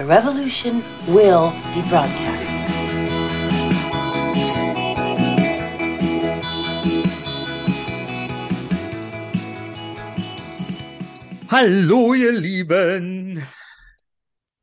[0.00, 2.50] The revolution will be broadcast.
[11.50, 13.46] Hallo, ihr Lieben!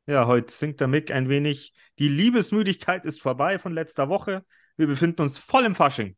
[0.08, 1.72] Ja, heute singt der Mick ein wenig.
[2.00, 4.44] Die Liebesmüdigkeit ist vorbei von letzter Woche.
[4.76, 6.16] Wir befinden uns voll im Fasching.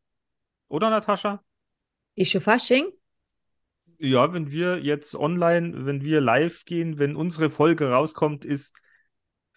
[0.71, 1.45] Oder, Natascha?
[2.15, 2.89] Ist schon Fasching?
[3.99, 8.75] Ja, wenn wir jetzt online, wenn wir live gehen, wenn unsere Folge rauskommt, ist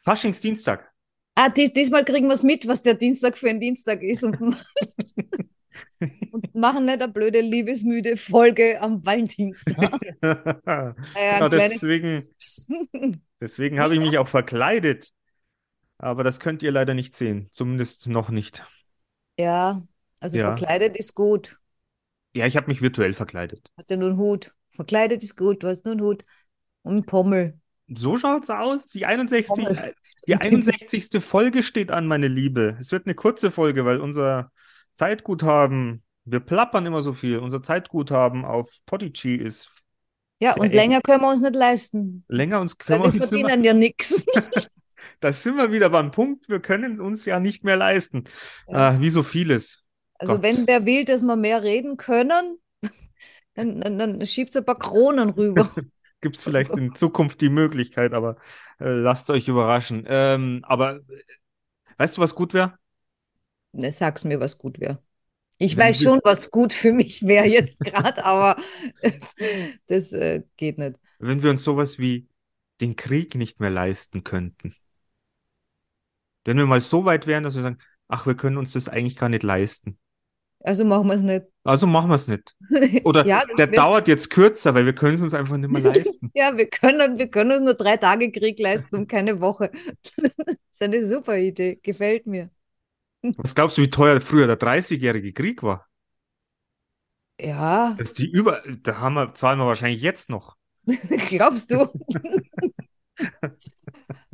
[0.03, 0.89] Faschingsdienstag.
[1.35, 4.38] Ah, dies, diesmal kriegen wir es mit, was der Dienstag für ein Dienstag ist und,
[6.31, 9.99] und machen nicht eine blöde, liebesmüde Folge am Valentinstag.
[10.21, 12.27] ja, ein kleines- deswegen
[13.41, 15.11] deswegen habe ich mich auch verkleidet.
[15.97, 17.47] Aber das könnt ihr leider nicht sehen.
[17.52, 18.63] Zumindest noch nicht.
[19.39, 19.81] Ja,
[20.20, 20.47] also Ja.
[20.55, 21.58] verkleidet ist gut.
[22.35, 23.72] Ja, ich habe mich virtuell verkleidet.
[23.77, 24.53] Hast ja nur einen Hut.
[24.72, 26.25] Verkleidet ist gut, du hast nur einen Hut
[26.81, 27.59] und einen Pommel.
[27.87, 28.87] So schaut's aus.
[28.87, 29.81] Die 61, Pommes.
[30.27, 31.21] die 61.
[31.23, 32.77] Folge steht an, meine Liebe.
[32.80, 34.52] Es wird eine kurze Folge, weil unser
[34.94, 37.39] Zeitguthaben, wir plappern immer so viel.
[37.39, 39.69] Unser Zeitguthaben auf Podigy ist
[40.39, 40.71] Ja, und eng.
[40.71, 42.25] länger können wir uns nicht leisten.
[42.27, 44.23] länger, uns können wir wir uns verdienen ja nichts.
[45.19, 48.23] da sind wir wieder beim Punkt, wir können es uns ja nicht mehr leisten.
[48.67, 48.89] Ja.
[48.91, 49.83] Ah, wie so vieles.
[50.19, 50.43] Also Gott.
[50.43, 52.59] wenn wer will, dass wir mehr reden können,
[53.55, 55.69] dann, dann, dann schiebt ein paar Kronen rüber.
[56.23, 58.38] Gibt es vielleicht in Zukunft die Möglichkeit, aber
[58.79, 60.05] äh, lasst euch überraschen.
[60.07, 61.23] Ähm, aber äh,
[61.97, 62.80] weißt du, was gut wäre?
[63.73, 65.03] Ne, sag's mir, was gut wäre.
[65.59, 68.55] Ich Wenn weiß schon, was gut für mich wäre jetzt gerade, aber
[69.88, 70.95] das äh, geht nicht.
[71.19, 72.27] Wenn wir uns sowas wie
[72.81, 74.75] den Krieg nicht mehr leisten könnten.
[76.45, 77.77] Wenn wir mal so weit wären, dass wir sagen,
[78.08, 79.97] ach, wir können uns das eigentlich gar nicht leisten.
[80.64, 81.45] Also machen wir es nicht.
[81.64, 82.56] Also machen wir es nicht.
[83.06, 85.81] Oder ja, das der dauert jetzt kürzer, weil wir können es uns einfach nicht mehr
[85.94, 86.31] leisten.
[86.33, 89.72] Ja, wir können, wir können uns nur drei Tage Krieg leisten und keine Woche.
[90.75, 91.80] Das ist eine super Idee.
[91.83, 92.50] Gefällt mir.
[93.21, 95.87] Was glaubst du, wie teuer früher der 30-jährige Krieg war?
[97.39, 100.55] Ja, Dass die über, da haben wir, zahlen wir wahrscheinlich jetzt noch.
[101.30, 101.87] glaubst du?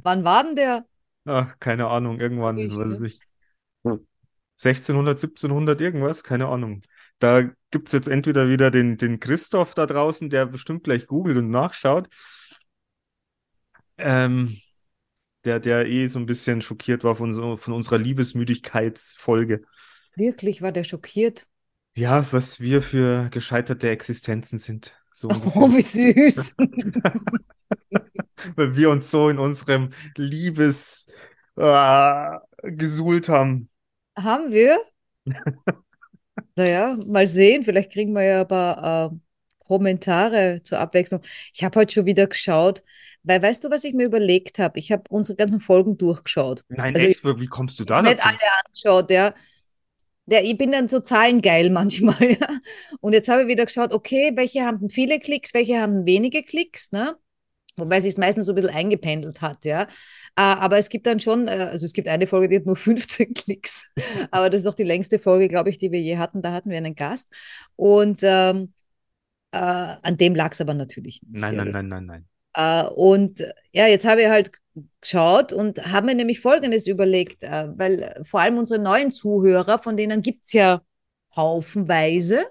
[0.03, 0.85] Wann war denn der?
[1.25, 3.07] Ach, keine Ahnung, irgendwann, Ich, was weiß ne?
[3.07, 3.19] ich.
[4.59, 6.81] 1600, 1700, irgendwas, keine Ahnung.
[7.19, 11.37] Da gibt es jetzt entweder wieder den, den Christoph da draußen, der bestimmt gleich googelt
[11.37, 12.09] und nachschaut.
[13.97, 14.55] Ähm,
[15.45, 19.63] der, der eh so ein bisschen schockiert war von, so, von unserer Liebesmüdigkeitsfolge.
[20.15, 21.47] Wirklich, war der schockiert?
[21.95, 24.95] Ja, was wir für gescheiterte Existenzen sind.
[25.13, 26.53] So Oh, wie süß.
[28.55, 31.07] Weil wir uns so in unserem Liebes
[31.55, 33.69] äh, gesuhlt haben.
[34.21, 34.79] Haben wir?
[36.55, 37.63] Naja, mal sehen.
[37.63, 39.15] Vielleicht kriegen wir ja ein paar äh,
[39.65, 41.21] Kommentare zur Abwechslung.
[41.53, 42.83] Ich habe heute schon wieder geschaut,
[43.23, 44.79] weil weißt du, was ich mir überlegt habe?
[44.79, 46.63] Ich habe unsere ganzen Folgen durchgeschaut.
[46.69, 47.23] Nein, Also echt?
[47.23, 48.27] Wie kommst du da Nicht dazu?
[48.29, 49.33] alle angeschaut, ja.
[50.27, 52.59] Ja, ich bin dann so zahlengeil manchmal, ja.
[52.99, 56.91] Und jetzt habe ich wieder geschaut, okay, welche haben viele Klicks, welche haben wenige Klicks,
[56.91, 57.17] ne?
[57.79, 59.83] Wobei sich es meistens so ein bisschen eingependelt hat, ja.
[59.83, 59.87] Äh,
[60.35, 63.33] Aber es gibt dann schon, äh, also es gibt eine Folge, die hat nur 15
[63.33, 63.91] Klicks.
[64.31, 66.41] Aber das ist auch die längste Folge, glaube ich, die wir je hatten.
[66.41, 67.27] Da hatten wir einen Gast.
[67.75, 68.73] Und ähm,
[69.51, 71.41] äh, an dem lag es aber natürlich nicht.
[71.41, 72.25] Nein, nein, nein, nein, nein.
[72.53, 73.41] äh, und
[73.73, 74.51] ja, jetzt habe ich halt
[75.01, 79.97] geschaut und habe mir nämlich Folgendes überlegt, äh, weil vor allem unsere neuen Zuhörer, von
[79.97, 80.81] denen gibt es ja
[81.35, 82.45] haufenweise,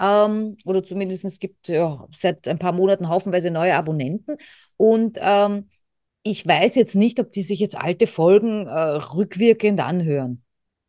[0.00, 4.36] ähm, oder zumindest es gibt ja seit ein paar Monaten haufenweise neue Abonnenten.
[4.76, 5.68] Und ähm,
[6.22, 10.42] ich weiß jetzt nicht, ob die sich jetzt alte Folgen äh, rückwirkend anhören.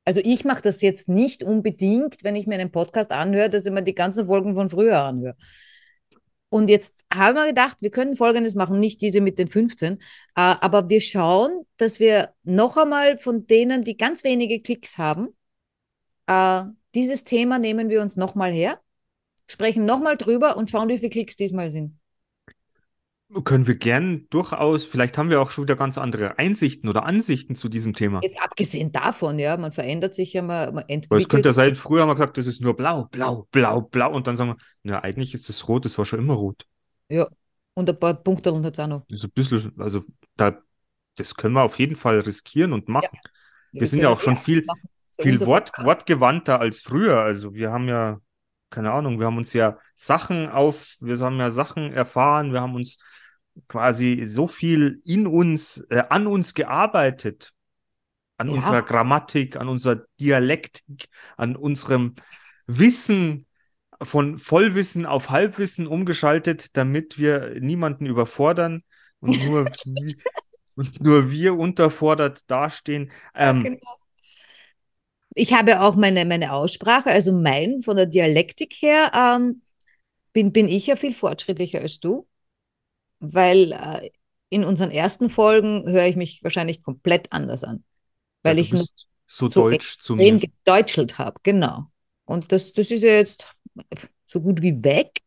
[0.05, 3.71] Also ich mache das jetzt nicht unbedingt, wenn ich mir einen Podcast anhöre, dass ich
[3.71, 5.35] mir die ganzen Folgen von früher anhöre.
[6.49, 9.97] Und jetzt haben wir gedacht, wir können Folgendes machen, nicht diese mit den 15, äh,
[10.35, 15.35] aber wir schauen, dass wir noch einmal von denen, die ganz wenige Klicks haben,
[16.27, 16.63] äh,
[16.95, 18.79] dieses Thema nehmen wir uns nochmal her,
[19.47, 21.97] sprechen nochmal drüber und schauen, wie viele Klicks diesmal sind.
[23.43, 27.55] Können wir gern durchaus, vielleicht haben wir auch schon wieder ganz andere Einsichten oder Ansichten
[27.55, 28.21] zu diesem Thema.
[28.23, 31.29] Jetzt abgesehen davon, ja, man verändert sich ja, man, man Weil es entwickelt.
[31.29, 34.13] könnte ja sein, früher haben wir gesagt, das ist nur blau, blau, blau, blau.
[34.13, 36.65] Und dann sagen wir, ja, eigentlich ist das rot, das war schon immer rot.
[37.09, 37.27] Ja,
[37.73, 39.05] und ein paar Punkte hat es auch noch.
[39.09, 40.03] So ein bisschen, also
[40.37, 40.57] da,
[41.15, 43.19] das können wir auf jeden Fall riskieren und machen.
[43.73, 44.89] Wir sind ja auch schon viel, machen.
[45.19, 45.85] Viel Wort, Podcast.
[45.85, 47.21] wortgewandter als früher.
[47.21, 48.19] Also wir haben ja,
[48.69, 52.75] keine Ahnung, wir haben uns ja Sachen auf, wir haben ja Sachen erfahren, wir haben
[52.75, 52.97] uns
[53.67, 57.53] quasi so viel in uns, äh, an uns gearbeitet.
[58.37, 58.55] An Ja.
[58.55, 62.13] unserer Grammatik, an unserer Dialektik, an unserem
[62.67, 63.47] Wissen
[64.01, 68.83] von Vollwissen auf Halbwissen umgeschaltet, damit wir niemanden überfordern
[69.21, 69.65] und nur
[70.75, 73.11] Und nur wir unterfordert dastehen.
[73.33, 73.97] Ähm, Genau.
[75.37, 79.61] Ich habe auch meine, meine Aussprache, also mein, von der Dialektik her, ähm,
[80.33, 82.27] bin, bin ich ja viel fortschrittlicher als du,
[83.19, 84.09] weil äh,
[84.49, 87.83] in unseren ersten Folgen höre ich mich wahrscheinlich komplett anders an,
[88.41, 88.85] weil ja, ich noch
[89.27, 90.39] so so deutsch zu mir.
[90.39, 91.85] gedeutschelt habe, genau.
[92.25, 93.53] Und das, das ist ja jetzt
[94.25, 95.19] so gut wie weg.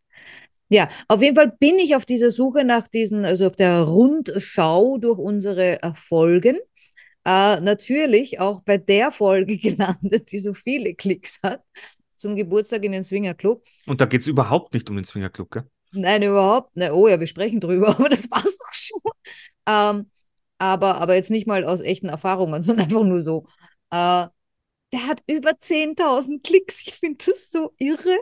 [0.69, 4.99] Ja, auf jeden Fall bin ich auf dieser Suche nach diesen, also auf der Rundschau
[4.99, 6.59] durch unsere äh, Folgen,
[7.25, 11.63] äh, natürlich auch bei der Folge gelandet, die so viele Klicks hat,
[12.17, 13.65] zum Geburtstag in den Swinger Club.
[13.87, 15.65] Und da geht es überhaupt nicht um den Swingerclub, gell?
[15.93, 16.93] Nein, überhaupt nicht.
[16.93, 19.01] Oh ja, wir sprechen drüber, aber das war's doch schon.
[19.67, 20.11] Ähm,
[20.59, 23.47] aber, aber jetzt nicht mal aus echten Erfahrungen, sondern einfach nur so.
[23.91, 24.27] Äh,
[24.93, 26.83] der hat über 10.000 Klicks.
[26.87, 28.19] Ich finde das so irre.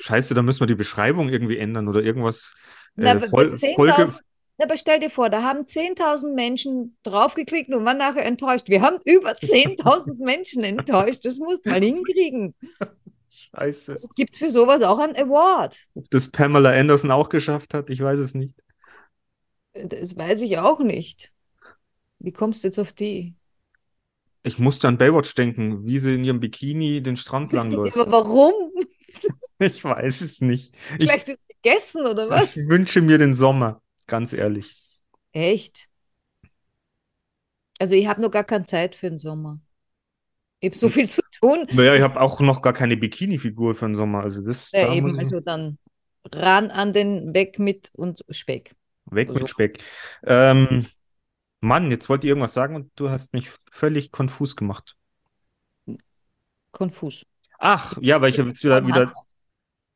[0.00, 2.54] Scheiße, da müssen wir die Beschreibung irgendwie ändern oder irgendwas.
[2.94, 4.18] Na, Äh, 10.000 Folge, Na,
[4.58, 8.68] aber stell dir vor, da haben 10.000 Menschen draufgeklickt und waren nachher enttäuscht.
[8.68, 11.24] Wir haben über 10.000 Menschen enttäuscht.
[11.24, 12.54] Das musst du mal hinkriegen.
[13.28, 13.96] Scheiße.
[14.16, 15.76] Gibt es für sowas auch einen Award?
[15.94, 18.54] Ob das Pamela Anderson auch geschafft hat, ich weiß es nicht.
[19.72, 21.32] Das weiß ich auch nicht.
[22.20, 23.34] Wie kommst du jetzt auf die?
[24.44, 27.96] Ich musste an Baywatch denken, wie sie in ihrem Bikini den Strand langläuft.
[27.96, 28.52] Aber warum?
[29.60, 30.74] Ich weiß es nicht.
[30.98, 32.56] Ich, Vielleicht ist gegessen oder was?
[32.56, 34.82] ich wünsche mir den Sommer, ganz ehrlich.
[35.32, 35.88] Echt?
[37.78, 39.60] Also ich habe noch gar keine Zeit für den Sommer.
[40.60, 41.66] Ich habe so viel zu tun.
[41.72, 44.22] Naja, ich habe auch noch gar keine Bikini-Figur für den Sommer.
[44.22, 45.78] Also das, Ja, da eben, also dann
[46.32, 48.74] ran an den Weg mit und Speck.
[49.06, 49.82] weg also- mit Speck.
[50.22, 50.86] Ähm,
[51.60, 54.96] Mann, jetzt wollte ich irgendwas sagen und du hast mich völlig konfus gemacht.
[56.72, 57.26] Konfus.
[57.58, 59.12] Ach, ja, weil ich habe jetzt wieder, wieder,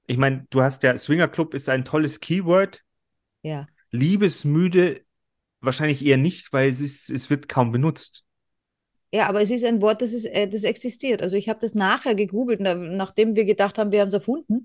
[0.07, 2.83] ich meine, du hast ja, Swinger Club ist ein tolles Keyword.
[3.43, 3.67] Ja.
[3.91, 5.01] Liebesmüde
[5.61, 8.25] wahrscheinlich eher nicht, weil es ist, es wird kaum benutzt.
[9.13, 11.23] Ja, aber es ist ein Wort, das, ist, äh, das existiert.
[11.23, 14.65] Also ich habe das nachher gegoogelt, na, nachdem wir gedacht haben, wir haben es erfunden.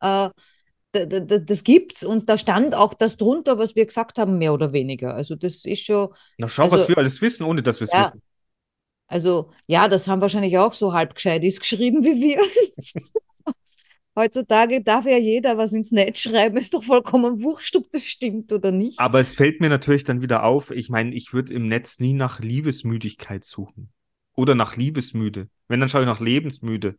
[0.00, 0.30] Äh,
[0.92, 4.38] da- da- da- das gibt's und da stand auch das drunter, was wir gesagt haben,
[4.38, 5.14] mehr oder weniger.
[5.14, 7.92] Also das ist schon, Na, schau, Also- was wir alles wissen, ohne dass wir es
[7.92, 8.06] Ja.
[8.08, 8.22] wissen.
[9.06, 12.40] also ja, das haben wahrscheinlich auch so halb Gescheitis geschrieben wie wir.
[14.16, 18.52] Heutzutage darf ja jeder was ins Netz schreiben, ist doch vollkommen wurscht, ob das stimmt
[18.52, 18.98] oder nicht.
[19.00, 22.12] Aber es fällt mir natürlich dann wieder auf, ich meine, ich würde im Netz nie
[22.12, 23.90] nach Liebesmüdigkeit suchen.
[24.36, 25.48] Oder nach Liebesmüde.
[25.66, 26.96] Wenn, dann schaue ich nach lebensmüde.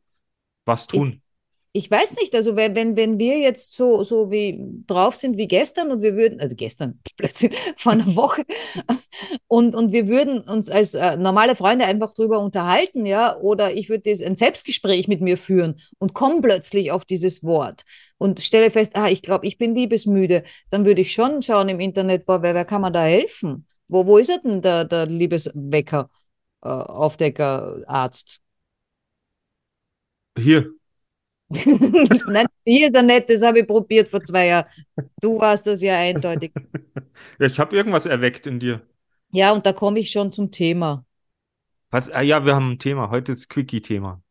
[0.65, 1.21] Was tun?
[1.77, 4.57] Ich weiß nicht, also wenn, wenn, wir jetzt so, so wie
[4.87, 8.45] drauf sind wie gestern und wir würden, also gestern, plötzlich vor einer Woche,
[9.47, 13.89] und, und wir würden uns als äh, normale Freunde einfach drüber unterhalten, ja, oder ich
[13.89, 17.83] würde ein Selbstgespräch mit mir führen und komme plötzlich auf dieses Wort
[18.17, 21.81] und stelle fest, ah, ich glaube, ich bin liebesmüde, dann würde ich schon schauen im
[21.81, 23.67] Internet, boah, wer, wer kann mir da helfen?
[23.89, 26.09] Wo, wo ist er denn, der, der Liebeswecker,
[26.63, 28.39] äh, Aufdecker, Arzt?
[30.37, 30.74] Hier,
[32.27, 34.65] Nein, hier ist er nicht, das habe ich probiert vor zwei Jahren.
[35.21, 36.51] Du warst das ja eindeutig.
[37.39, 38.81] ja, ich habe irgendwas erweckt in dir.
[39.31, 41.05] Ja, und da komme ich schon zum Thema.
[41.91, 42.09] Was?
[42.09, 43.09] Ah, ja, wir haben ein Thema.
[43.09, 44.21] Heute ist Quickie-Thema.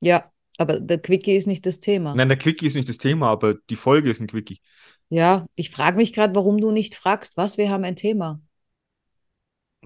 [0.00, 2.14] Ja, aber der Quickie ist nicht das Thema.
[2.14, 4.60] Nein, der Quickie ist nicht das Thema, aber die Folge ist ein Quickie.
[5.08, 8.40] Ja, ich frage mich gerade, warum du nicht fragst, was wir haben ein Thema.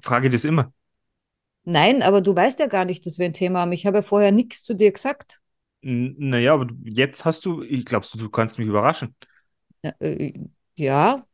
[0.02, 0.72] Frage das immer.
[1.64, 3.72] Nein, aber du weißt ja gar nicht, dass wir ein Thema haben.
[3.72, 5.40] Ich habe ja vorher nichts zu dir gesagt.
[5.80, 9.14] Naja, aber jetzt hast du, ich glaubst du, du kannst mich überraschen.
[9.82, 10.32] Ja, äh,
[10.76, 11.24] ja.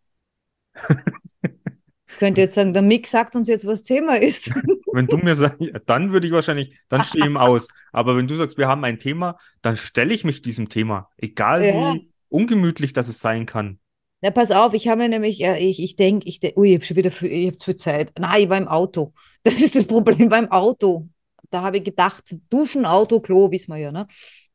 [2.18, 4.50] Könnte jetzt sagen, der Mick sagt uns jetzt, was Thema ist.
[4.92, 7.66] Wenn du mir sagst, dann würde ich wahrscheinlich, dann stehe ich ihm aus.
[7.92, 11.10] Aber wenn du sagst, wir haben ein Thema, dann stelle ich mich diesem Thema.
[11.16, 11.94] Egal Ja.
[11.94, 13.80] wie ungemütlich das es sein kann.
[14.20, 16.74] Na, pass auf, ich habe mir nämlich, ja, ich, ich denke, ich denk, ui, ich
[16.76, 18.12] habe schon wieder viel, ich hab zu viel Zeit.
[18.18, 19.12] Nein, ich war im Auto.
[19.42, 21.08] Das ist das Problem beim Auto.
[21.54, 24.08] Da habe ich gedacht, Duschen, Auto, Klo, wissen wir ja, ne?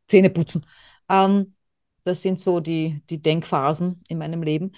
[0.05, 0.65] Zähne putzen.
[1.09, 1.55] Ähm,
[2.03, 4.73] das sind so die, die Denkphasen in meinem Leben.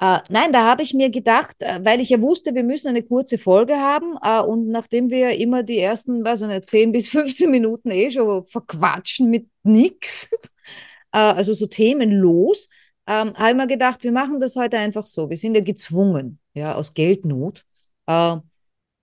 [0.00, 3.02] Äh, nein, da habe ich mir gedacht, äh, weil ich ja wusste, wir müssen eine
[3.02, 7.08] kurze Folge haben äh, und nachdem wir immer die ersten, weiß ich nicht, 10 bis
[7.10, 10.28] 15 Minuten eh schon verquatschen mit nix,
[11.12, 12.68] äh, also so themenlos,
[13.06, 15.30] ähm, habe ich mir gedacht, wir machen das heute einfach so.
[15.30, 17.64] Wir sind ja gezwungen, ja, aus Geldnot,
[18.06, 18.36] äh,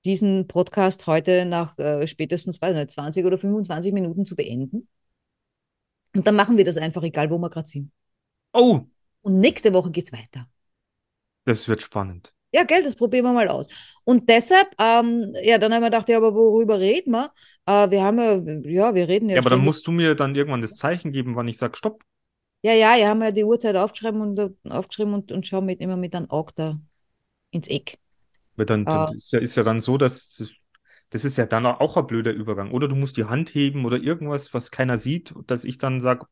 [0.08, 4.88] diesen Podcast heute nach äh, spätestens weiß ich nicht, 20 oder 25 Minuten zu beenden.
[6.16, 7.92] Und dann machen wir das einfach, egal wo wir gerade sind.
[8.54, 8.82] Oh,
[9.22, 10.48] Und nächste Woche geht's weiter.
[11.46, 12.34] das wird spannend.
[12.54, 13.68] Ja, gell, das probieren wir mal aus.
[14.06, 17.32] Und deshalb, ähm, ja, dann haben wir gedacht, ja, aber worüber reden wir?
[17.66, 18.36] Äh, wir haben ja,
[18.72, 19.36] ja, wir reden ja.
[19.36, 22.04] Ja, aber dann musst du mir dann irgendwann das Zeichen geben, wann ich sage, stopp.
[22.64, 25.82] Ja, ja, ja, haben wir die Uhrzeit aufgeschrieben und, äh, aufgeschrieben und, und schauen mit,
[25.82, 26.80] immer mit einem Auge da
[27.52, 28.00] ins Eck.
[28.58, 30.52] Weil dann, dann Äh, ist ja, ist ja dann so, dass das,
[31.12, 32.72] das ist ja dann auch ein blöder Übergang.
[32.72, 36.26] Oder du musst die Hand heben oder irgendwas, was keiner sieht, dass ich dann sage,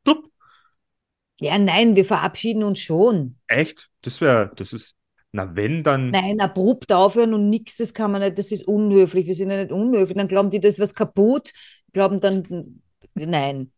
[1.39, 3.35] ja, nein, wir verabschieden uns schon.
[3.47, 3.89] echt?
[4.01, 4.97] Das wäre, das ist,
[5.31, 6.11] na wenn, dann.
[6.11, 9.27] Nein, abrupt aufhören und nichts, das kann man nicht, das ist unhöflich.
[9.27, 10.17] Wir sind ja nicht unhöflich.
[10.17, 11.51] Dann glauben die, das ist was kaputt.
[11.93, 12.81] Glauben dann,
[13.15, 13.71] nein.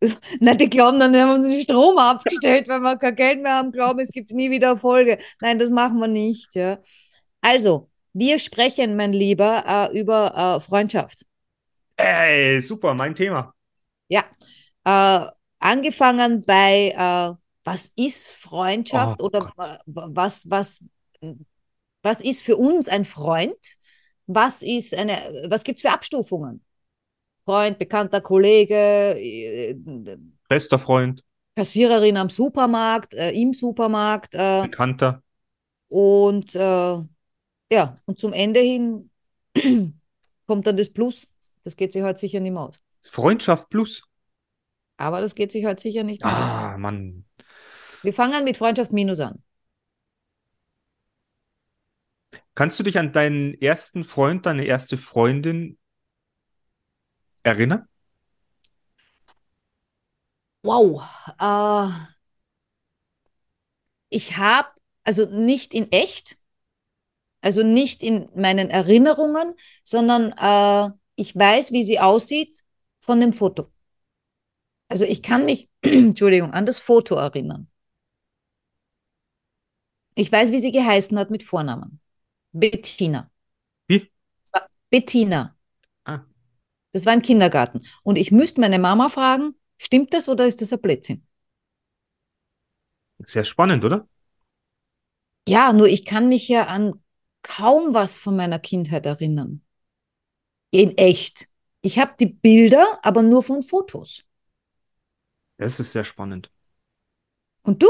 [0.40, 3.52] Nein, die glauben dann, wir haben uns den Strom abgestellt, weil wir kein Geld mehr
[3.54, 5.18] haben, glauben, es gibt nie wieder Erfolge.
[5.40, 6.52] Nein, das machen wir nicht.
[6.56, 6.78] Ja.
[7.42, 11.26] Also, wir sprechen, mein Lieber, äh, über äh, Freundschaft.
[11.96, 13.52] Ey, super, mein Thema.
[14.08, 14.24] Ja.
[14.84, 15.26] Äh,
[15.58, 19.52] angefangen bei, äh, was ist Freundschaft Oh oder
[19.86, 20.82] was, was,
[22.02, 23.54] was ist für uns ein Freund?
[24.26, 26.64] Was ist eine, was gibt es für Abstufungen?
[27.44, 29.74] Freund, bekannter Kollege, äh,
[30.48, 31.24] Bester Freund,
[31.56, 35.22] Kassiererin am Supermarkt, äh, im Supermarkt äh, Bekannter.
[35.88, 36.98] und äh,
[37.72, 39.10] ja, und zum Ende hin
[40.46, 41.26] kommt dann das Plus.
[41.62, 42.78] Das geht sich heute sicher nicht mehr aus.
[43.02, 44.06] Freundschaft plus.
[44.98, 46.38] Aber das geht sich heute sicher nicht mehr aus.
[46.38, 47.24] Ah, Mann.
[48.02, 49.42] Wir fangen mit Freundschaft minus an.
[52.54, 55.78] Kannst du dich an deinen ersten Freund, deine erste Freundin
[57.42, 57.88] erinnern?
[60.62, 61.02] Wow.
[61.40, 61.88] Äh,
[64.10, 64.68] ich habe,
[65.04, 66.41] also nicht in echt,
[67.42, 72.62] also nicht in meinen Erinnerungen, sondern äh, ich weiß, wie sie aussieht
[73.00, 73.70] von dem Foto.
[74.88, 77.68] Also ich kann mich, Entschuldigung, an das Foto erinnern.
[80.14, 82.00] Ich weiß, wie sie geheißen hat mit Vornamen.
[82.52, 83.30] Bettina.
[83.88, 84.10] Wie?
[84.90, 85.56] Bettina.
[86.04, 86.20] Ah.
[86.92, 87.82] Das war im Kindergarten.
[88.02, 91.26] Und ich müsste meine Mama fragen, stimmt das oder ist das ein Blödsinn?
[93.24, 94.06] Sehr spannend, oder?
[95.48, 97.01] Ja, nur ich kann mich ja an
[97.42, 99.62] kaum was von meiner Kindheit erinnern.
[100.70, 101.48] In echt.
[101.82, 104.24] Ich habe die Bilder, aber nur von Fotos.
[105.58, 106.50] Das ist sehr spannend.
[107.62, 107.88] Und du?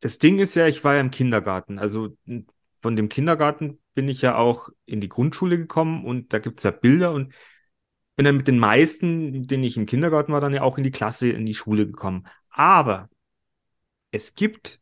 [0.00, 1.78] Das Ding ist ja, ich war ja im Kindergarten.
[1.78, 2.16] Also
[2.80, 6.64] von dem Kindergarten bin ich ja auch in die Grundschule gekommen und da gibt es
[6.64, 7.34] ja Bilder und
[8.16, 10.84] bin dann mit den meisten, mit denen ich im Kindergarten war, dann ja auch in
[10.84, 12.26] die Klasse, in die Schule gekommen.
[12.50, 13.08] Aber
[14.10, 14.80] es gibt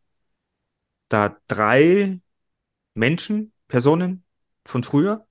[1.09, 2.21] da drei
[2.96, 4.24] Menschen, Personen
[4.64, 5.26] von früher.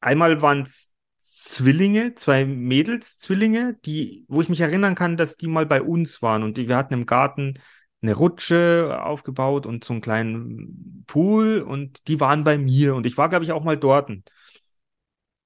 [0.00, 5.48] Einmal waren es Zwillinge, zwei Mädels, Zwillinge, die, wo ich mich erinnern kann, dass die
[5.48, 7.54] mal bei uns waren und die, wir hatten im Garten
[8.02, 13.16] eine Rutsche aufgebaut und so einen kleinen Pool und die waren bei mir und ich
[13.16, 14.10] war, glaube ich, auch mal dort.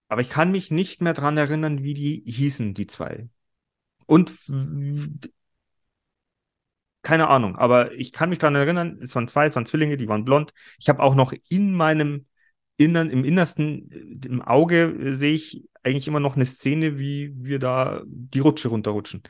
[0.08, 3.28] Aber ich kann mich nicht mehr dran erinnern, wie die hießen, die zwei.
[4.06, 4.32] Und
[7.02, 10.08] keine Ahnung, aber ich kann mich dran erinnern, es waren zwei, es waren Zwillinge, die
[10.08, 10.52] waren blond.
[10.78, 12.26] Ich habe auch noch in meinem
[12.76, 17.58] Innern, im Innersten, im Auge äh, sehe ich eigentlich immer noch eine Szene, wie wir
[17.58, 19.22] da die Rutsche runterrutschen.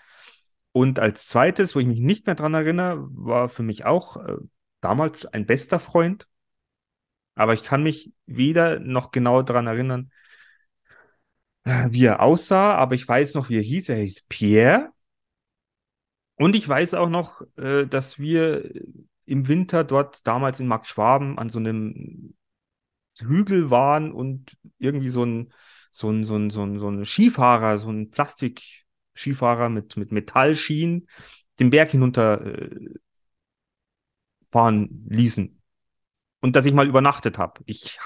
[0.72, 4.36] Und als zweites, wo ich mich nicht mehr dran erinnere, war für mich auch äh,
[4.80, 6.28] damals ein bester Freund.
[7.34, 10.10] Aber ich kann mich weder noch genau dran erinnern,
[11.64, 13.88] äh, wie er aussah, aber ich weiß noch, wie er hieß.
[13.88, 14.92] Er hieß Pierre.
[16.38, 18.70] Und ich weiß auch noch, äh, dass wir
[19.26, 22.34] im Winter dort damals in Markt Schwaben an so einem
[23.20, 25.52] Hügel waren und irgendwie so ein,
[25.90, 31.08] so ein, so ein, so ein, so ein Skifahrer, so ein Plastik-Skifahrer mit, mit Metallschienen
[31.58, 32.88] den Berg hinunter äh,
[34.50, 35.60] fahren ließen.
[36.40, 37.60] Und dass ich mal übernachtet habe.
[37.66, 37.98] Ich,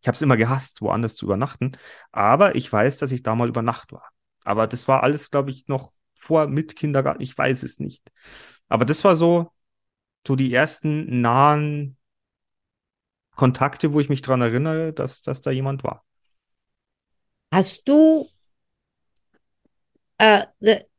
[0.00, 1.76] ich habe es immer gehasst, woanders zu übernachten.
[2.10, 4.10] Aber ich weiß, dass ich da mal über Nacht war.
[4.42, 5.92] Aber das war alles, glaube ich, noch
[6.26, 7.22] vor, mit Kindergarten.
[7.22, 8.10] Ich weiß es nicht.
[8.68, 9.50] Aber das war so,
[10.26, 11.96] so die ersten nahen
[13.36, 16.04] Kontakte, wo ich mich dran erinnere, dass, dass da jemand war.
[17.52, 18.28] Hast du,
[20.18, 20.46] äh,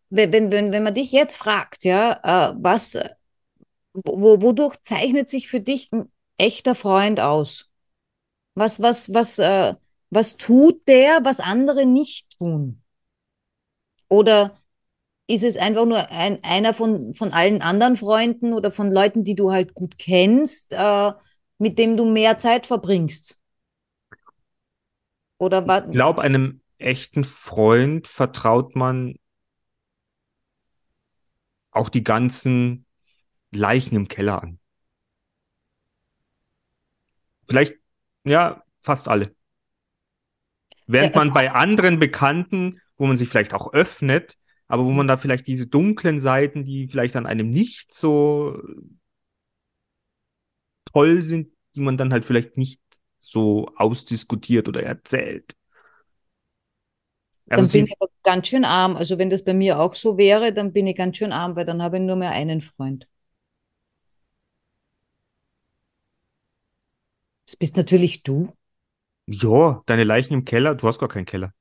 [0.10, 2.98] wenn, wenn, wenn man dich jetzt fragt, ja, äh, was,
[3.94, 7.70] wo, wodurch zeichnet sich für dich ein echter Freund aus?
[8.56, 9.76] Was, was, was, äh,
[10.10, 12.82] was tut der, was andere nicht tun?
[14.08, 14.58] Oder
[15.28, 19.36] ist es einfach nur ein, einer von, von allen anderen Freunden oder von Leuten, die
[19.36, 21.12] du halt gut kennst, äh,
[21.58, 23.38] mit dem du mehr Zeit verbringst?
[25.38, 25.86] Oder was?
[25.86, 29.16] Ich glaube, einem echten Freund vertraut man
[31.72, 32.86] auch die ganzen
[33.52, 34.60] Leichen im Keller an.
[37.48, 37.76] Vielleicht,
[38.24, 39.36] ja, fast alle.
[40.86, 45.18] Während man bei anderen Bekannten, wo man sich vielleicht auch öffnet, aber wo man da
[45.18, 48.62] vielleicht diese dunklen Seiten, die vielleicht an einem nicht so
[50.94, 52.82] toll sind, die man dann halt vielleicht nicht
[53.20, 55.56] so ausdiskutiert oder erzählt.
[57.56, 58.96] Dann Also bin sie, ich aber ganz schön arm.
[58.96, 61.66] Also wenn das bei mir auch so wäre, dann bin ich ganz schön arm, weil
[61.66, 63.08] dann habe ich nur mehr einen Freund.
[67.48, 68.54] Das bist natürlich du.
[69.28, 71.54] ja, deine Leichen im Keller, du hast gar keinen Keller.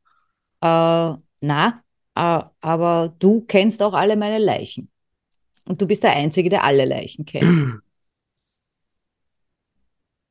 [0.60, 1.84] Äh, na,
[2.16, 4.90] aber du kennst auch alle meine Leichen.
[5.66, 7.80] Und du bist der Einzige, der alle Leichen kennt.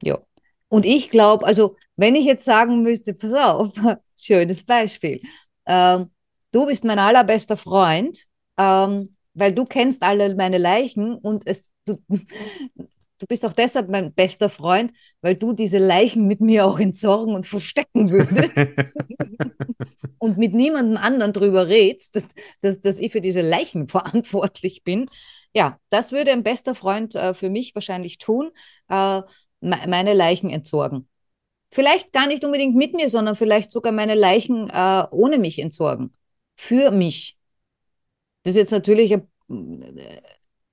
[0.04, 0.20] Ja.
[0.68, 3.72] Und ich glaube, also wenn ich jetzt sagen müsste, pass auf,
[4.20, 5.22] schönes Beispiel.
[5.66, 6.12] Ähm,
[6.52, 8.20] du bist mein allerbester Freund,
[8.58, 11.98] ähm, weil du kennst alle meine Leichen und es, du,
[13.20, 14.92] du bist auch deshalb mein bester Freund,
[15.22, 18.74] weil du diese Leichen mit mir auch entsorgen und verstecken würdest
[20.20, 22.28] und mit niemandem anderen drüber redst, dass,
[22.62, 25.10] dass, dass ich für diese Leichen verantwortlich bin.
[25.54, 28.52] Ja, das würde ein bester Freund äh, für mich wahrscheinlich tun,
[28.90, 29.22] äh,
[29.62, 31.08] me meine Leichen entsorgen.
[31.72, 36.14] Vielleicht gar nicht unbedingt mit mir, sondern vielleicht sogar meine Leichen äh, ohne mich entsorgen.
[36.56, 37.38] Für mich.
[38.44, 40.22] Das ist jetzt natürlich ein, äh,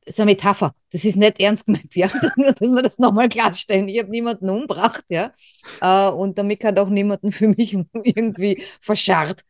[0.04, 0.74] ist eine Metapher.
[0.90, 2.08] Das ist nicht ernst gemeint, ja.
[2.36, 3.88] Nur, dass wir das nochmal klarstellen.
[3.88, 5.32] Ich habe niemanden umgebracht, ja.
[5.80, 9.42] Äh, und damit hat auch niemanden für mich irgendwie verscharrt.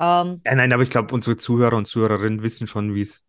[0.00, 3.26] Ähm, Ja, nein, aber ich glaube, unsere Zuhörer und Zuhörerinnen wissen schon, wie es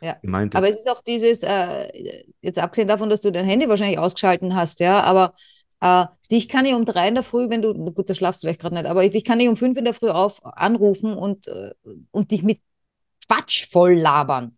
[0.00, 0.14] Ja.
[0.22, 0.58] gemeint ist.
[0.58, 4.54] Aber es ist auch dieses, äh, jetzt abgesehen davon, dass du dein Handy wahrscheinlich ausgeschalten
[4.54, 5.34] hast, ja, aber
[5.80, 8.46] äh, dich kann ich um drei in der Früh, wenn du, gut, da schlafst du
[8.46, 11.14] vielleicht gerade nicht, aber ich, dich kann ich um fünf in der Früh auf anrufen
[11.14, 11.74] und, äh,
[12.10, 12.60] und dich mit
[13.26, 14.56] Quatsch voll labern.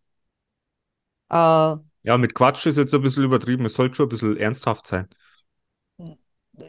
[1.31, 3.65] Äh, ja, mit Quatsch ist jetzt ein bisschen übertrieben.
[3.67, 5.09] Es sollte schon ein bisschen ernsthaft sein.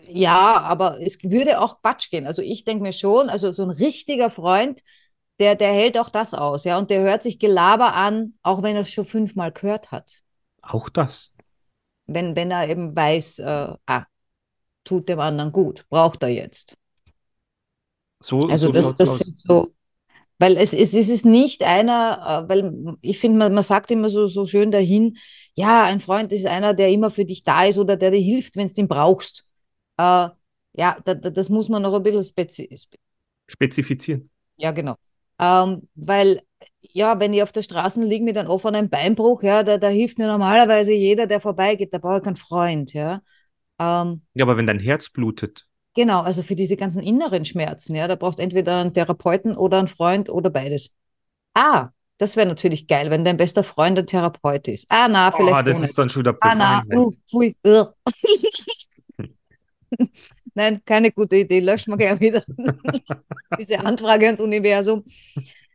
[0.08, 2.28] ja, aber es würde auch Quatsch gehen.
[2.28, 4.82] Also ich denke mir schon, also so ein richtiger Freund,
[5.39, 8.75] der, der hält auch das aus, ja, und der hört sich Gelaber an, auch wenn
[8.75, 10.22] er es schon fünfmal gehört hat.
[10.62, 11.34] Auch das.
[12.08, 14.06] wenn, wenn er eben weiß, äh, ah,
[14.84, 16.78] tut dem anderen gut, braucht er jetzt.
[18.22, 19.74] So, Also so das, das sind so,
[20.39, 24.10] weil es, es, es ist nicht einer, äh, weil ich finde, man, man sagt immer
[24.10, 25.17] so, so schön dahin,
[25.56, 28.56] ja, ein Freund ist einer, der immer für dich da ist oder der dir hilft,
[28.56, 29.45] wenn du ihn brauchst.
[29.97, 30.30] Äh,
[30.73, 32.69] ja, da, da, das muss man noch ein bisschen spezi
[33.47, 34.30] Spezifizieren.
[34.58, 34.95] ja, genau.
[35.39, 36.41] Ähm, weil,
[36.82, 40.17] ja, wenn ich auf der Straße liege mit einem offenen Beinbruch, ja, da, da hilft
[40.17, 43.21] mir normalerweise jeder, der vorbeigeht, da brauche ich keinen Freund, ja.
[43.80, 48.08] Ähm, Ja, aber wenn dein Herz blutet, Genau, also für diese ganzen inneren Schmerzen, ja,
[48.08, 50.93] da brauchst du entweder einen Therapeuten oder einen Freund oder beides.
[51.54, 54.86] Ah, das wäre natürlich geil, wenn dein bester Freund ein Therapeut ist.
[54.89, 55.89] Ah, na, vielleicht oh, das nicht.
[55.89, 57.86] ist dann schon wieder Ah, na, uh, pfui, uh.
[60.54, 62.43] Nein, keine gute Idee, löschen wir gleich wieder
[63.60, 65.04] diese Anfrage ans Universum.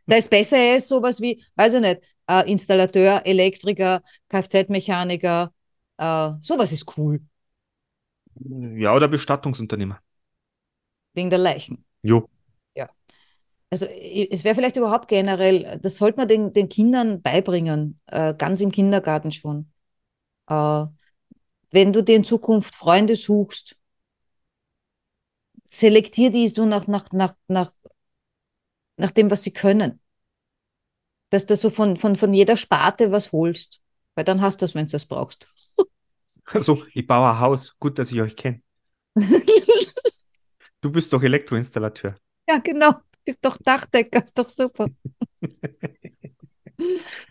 [0.05, 5.51] Da ist besser ist sowas wie, weiß ich nicht, äh, Installateur, Elektriker, Kfz-Mechaniker,
[5.97, 7.21] äh, sowas ist cool,
[8.77, 9.99] Ja, oder Bestattungsunternehmer.
[11.13, 11.83] wegen der Leichen.
[12.03, 12.29] Jo.
[13.69, 18.33] Also i- es wäre vielleicht überhaupt generell, das sollte man den, den Kindern beibringen, äh,
[18.35, 19.71] ganz im Kindergarten schon.
[20.49, 20.85] Äh,
[21.71, 23.77] wenn du dir in Zukunft Freunde suchst,
[25.71, 27.71] selektier die so nach, nach, nach, nach,
[28.97, 29.99] nach dem, was sie können.
[31.29, 33.81] Dass du so von, von, von jeder Sparte was holst.
[34.15, 35.47] Weil dann hast du das, wenn du das brauchst.
[36.53, 37.75] Also, ich baue ein Haus.
[37.79, 38.61] Gut, dass ich euch kenne.
[40.81, 42.15] Du bist doch Elektroinstallateur.
[42.47, 42.93] Ja, genau.
[43.23, 44.87] Bist doch Dachdecker, ist doch super.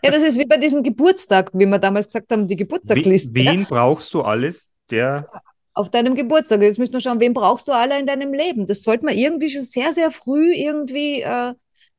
[0.03, 3.31] Ja, das ist wie bei diesem Geburtstag, wie wir damals gesagt haben, die Geburtstagsliste.
[3.31, 5.29] wen brauchst du alles, der
[5.75, 6.61] auf deinem Geburtstag.
[6.61, 8.65] Jetzt müssen wir schauen, wen brauchst du alle in deinem Leben?
[8.65, 11.53] Das sollte man irgendwie schon sehr, sehr früh irgendwie äh,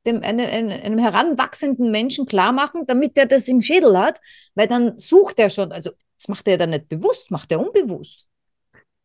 [0.06, 4.20] dem, einem, einem, einem heranwachsenden Menschen klar machen, damit der das im Schädel hat,
[4.54, 8.26] weil dann sucht er schon, also das macht er dann nicht bewusst, macht er unbewusst.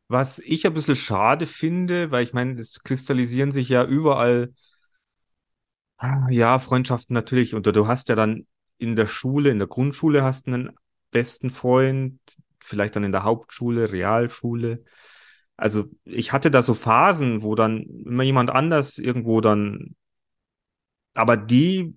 [0.08, 4.54] Was ich ein bisschen schade finde, weil ich meine, es kristallisieren sich ja überall,
[5.98, 7.56] ah, ja, Freundschaften natürlich.
[7.56, 8.46] Und du hast ja dann
[8.78, 10.72] in der Schule, in der Grundschule hast du einen
[11.12, 12.20] besten Freund,
[12.60, 14.84] vielleicht dann in der Hauptschule, Realschule.
[15.56, 19.96] Also ich hatte da so Phasen, wo dann immer jemand anders irgendwo dann,
[21.14, 21.96] aber die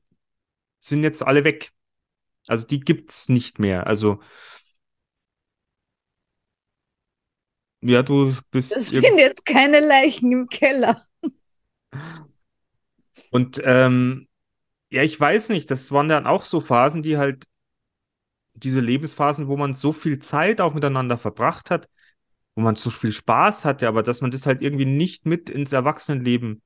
[0.80, 1.72] sind jetzt alle weg.
[2.46, 3.86] Also die gibt's nicht mehr.
[3.86, 4.20] Also
[7.84, 11.06] ja, du bist Das sind jetzt keine Leichen im Keller.
[13.30, 14.26] Und ähm,
[14.90, 17.44] ja, ich weiß nicht, das waren dann auch so Phasen, die halt,
[18.54, 21.88] diese Lebensphasen, wo man so viel Zeit auch miteinander verbracht hat,
[22.54, 25.72] wo man so viel Spaß hatte, aber dass man das halt irgendwie nicht mit ins
[25.72, 26.62] Erwachsenenleben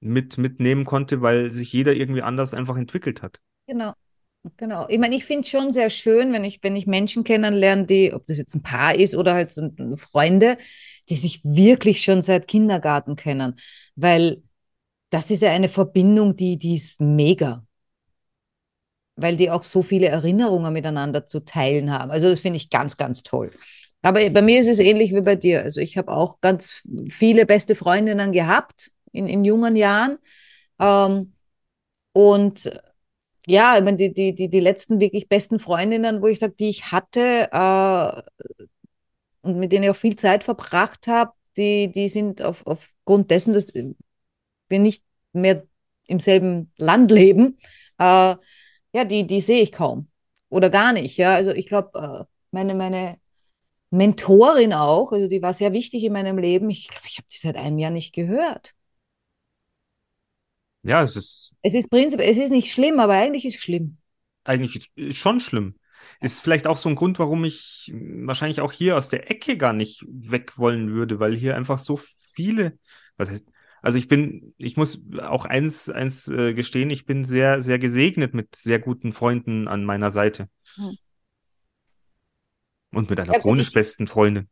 [0.00, 3.40] mit mitnehmen konnte, weil sich jeder irgendwie anders einfach entwickelt hat.
[3.66, 3.94] Genau.
[4.56, 4.86] Genau.
[4.88, 8.12] Ich meine, ich finde es schon sehr schön, wenn ich, wenn ich Menschen kennenlerne, die,
[8.12, 10.58] ob das jetzt ein Paar ist oder halt so Freunde,
[11.08, 13.58] die sich wirklich schon seit Kindergarten kennen.
[13.96, 14.42] Weil
[15.10, 17.64] das ist ja eine Verbindung, die, die ist mega.
[19.16, 22.10] Weil die auch so viele Erinnerungen miteinander zu teilen haben.
[22.10, 23.50] Also das finde ich ganz, ganz toll.
[24.02, 25.62] Aber bei mir ist es ähnlich wie bei dir.
[25.62, 30.18] Also ich habe auch ganz viele beste Freundinnen gehabt in, in jungen Jahren.
[30.78, 31.32] Ähm,
[32.12, 32.70] und
[33.46, 36.68] ja, ich meine, die, die, die, die letzten wirklich besten Freundinnen, wo ich sage, die
[36.68, 38.66] ich hatte äh,
[39.42, 43.54] und mit denen ich auch viel Zeit verbracht habe, die, die sind auf, aufgrund dessen,
[43.54, 45.64] dass wir nicht mehr
[46.06, 47.58] im selben Land leben,
[47.98, 48.34] äh,
[48.92, 50.08] ja, die, die sehe ich kaum
[50.48, 51.16] oder gar nicht.
[51.16, 53.18] Ja, also ich glaube, äh, meine, meine
[53.90, 56.70] Mentorin auch, also die war sehr wichtig in meinem Leben.
[56.70, 58.75] Ich glaube, ich habe die seit einem Jahr nicht gehört.
[60.86, 61.52] Ja, es ist.
[61.62, 63.98] Es ist prinzipiell, es ist nicht schlimm, aber eigentlich ist es schlimm.
[64.44, 65.74] Eigentlich schon schlimm.
[66.20, 69.72] Ist vielleicht auch so ein Grund, warum ich wahrscheinlich auch hier aus der Ecke gar
[69.72, 72.00] nicht weg wollen würde, weil hier einfach so
[72.34, 72.78] viele,
[73.16, 73.48] was heißt,
[73.82, 78.34] also ich bin, ich muss auch eins, eins äh, gestehen, ich bin sehr, sehr gesegnet
[78.34, 80.48] mit sehr guten Freunden an meiner Seite.
[80.76, 80.96] Hm.
[82.92, 84.48] Und mit einer ja, chronisch ich, besten Freundin.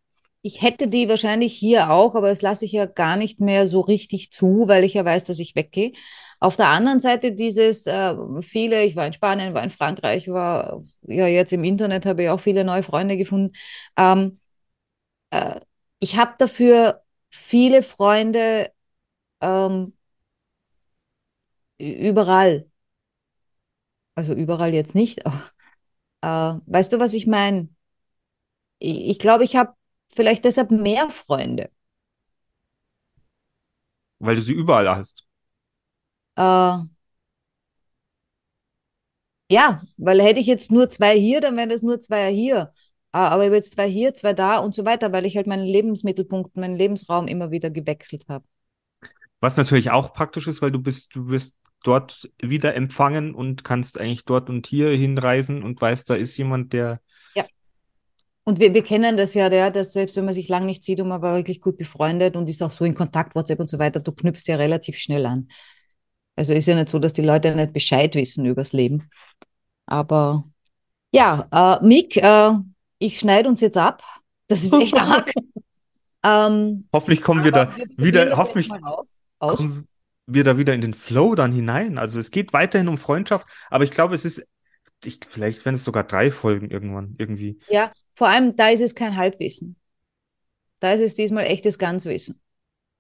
[0.47, 3.81] Ich hätte die wahrscheinlich hier auch, aber das lasse ich ja gar nicht mehr so
[3.81, 5.93] richtig zu, weil ich ja weiß, dass ich weggehe.
[6.39, 10.83] Auf der anderen Seite dieses äh, viele, ich war in Spanien, war in Frankreich, war
[11.07, 13.53] ja jetzt im Internet, habe ich auch viele neue Freunde gefunden.
[13.97, 14.39] Ähm,
[15.31, 15.61] äh,
[16.01, 18.73] ich habe dafür viele Freunde
[19.43, 19.95] ähm,
[21.79, 22.67] überall.
[24.15, 25.25] Also überall jetzt nicht.
[25.27, 25.43] Aber,
[26.23, 27.69] äh, weißt du, was ich meine?
[28.79, 29.75] Ich, ich glaube, ich habe
[30.15, 31.71] vielleicht deshalb mehr Freunde.
[34.19, 35.25] Weil du sie überall hast.
[36.37, 36.79] Äh,
[39.51, 42.73] ja, weil hätte ich jetzt nur zwei hier, dann wären das nur zwei hier.
[43.13, 45.47] Ah, aber ich habe jetzt zwei hier, zwei da und so weiter, weil ich halt
[45.47, 48.45] meinen Lebensmittelpunkt, meinen Lebensraum immer wieder gewechselt habe.
[49.41, 54.01] Was natürlich auch praktisch ist, weil du bist, du wirst dort wieder empfangen und kannst
[54.01, 57.01] eigentlich dort und hier hinreisen und weißt, da ist jemand, der.
[58.45, 61.01] Und wir, wir kennen das ja, der, dass selbst wenn man sich lange nicht sieht
[61.01, 63.79] und man war wirklich gut befreundet und ist auch so in Kontakt, WhatsApp und so
[63.79, 65.49] weiter, du knüpfst ja relativ schnell an.
[66.37, 69.09] Also ist ja nicht so, dass die Leute nicht Bescheid wissen übers Leben.
[69.87, 70.45] Aber
[71.11, 72.53] ja, äh, Mick, äh,
[72.99, 74.03] ich schneide uns jetzt ab.
[74.49, 75.33] Das ist echt arg.
[76.25, 78.69] ähm, hoffentlich kommen wir da wir wieder, hoffentlich
[79.39, 79.89] kommen
[80.27, 81.97] wir da wieder in den Flow dann hinein.
[81.97, 84.47] Also es geht weiterhin um Freundschaft, aber ich glaube, es ist,
[85.03, 87.59] ich, vielleicht werden es sogar drei Folgen irgendwann irgendwie.
[87.69, 89.77] Ja, vor allem da ist es kein Halbwissen.
[90.81, 92.41] Da ist es diesmal echtes Ganzwissen.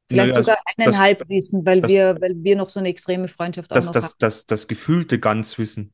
[0.08, 3.28] Vielleicht naja, sogar eineinhalb das, Wissen, weil, das, wir, weil wir noch so eine extreme
[3.28, 4.14] Freundschaft das, auch noch das, haben.
[4.18, 5.92] Das, das gefühlte Ganzwissen.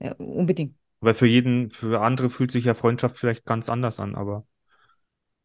[0.00, 0.74] Ja, unbedingt.
[1.00, 4.44] Weil für jeden, für andere fühlt sich ja Freundschaft vielleicht ganz anders an, aber.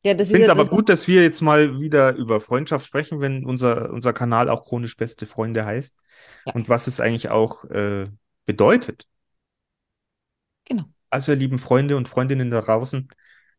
[0.03, 2.85] Ja, das ich finde es ja aber gut, dass wir jetzt mal wieder über Freundschaft
[2.85, 5.97] sprechen, wenn unser, unser Kanal auch chronisch beste Freunde heißt.
[6.45, 6.53] Ja.
[6.53, 8.07] Und was es eigentlich auch äh,
[8.45, 9.07] bedeutet.
[10.65, 10.85] Genau.
[11.15, 13.07] Also, ihr lieben Freunde und Freundinnen da draußen,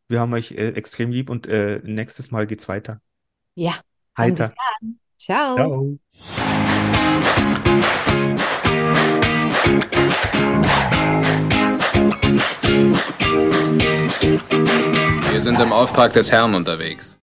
[0.08, 3.00] wir haben euch äh, extrem lieb und äh, nächstes Mal geht's weiter.
[3.54, 3.76] Ja.
[4.18, 4.52] Heiter.
[5.16, 5.56] Ciao.
[5.56, 5.98] Ciao.
[15.30, 17.18] Wir sind im Auftrag des Herrn unterwegs.